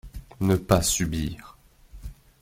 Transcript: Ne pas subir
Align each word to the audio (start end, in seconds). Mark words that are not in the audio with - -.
Ne 0.39 0.55
pas 0.57 0.81
subir 0.81 1.59